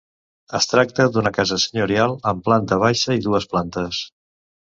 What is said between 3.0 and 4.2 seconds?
i dues plantes.